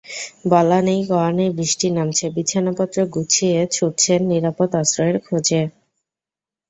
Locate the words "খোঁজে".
5.25-5.61